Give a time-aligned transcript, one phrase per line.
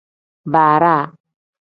[0.53, 0.95] Bara.